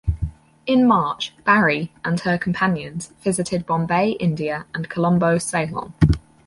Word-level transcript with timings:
In 0.65 0.87
March, 0.87 1.31
"Barry" 1.43 1.91
and 2.03 2.19
her 2.21 2.39
companions 2.39 3.13
visited 3.21 3.67
Bombay, 3.67 4.13
India, 4.13 4.65
and 4.73 4.89
Colombo, 4.89 5.37
Ceylon. 5.37 5.93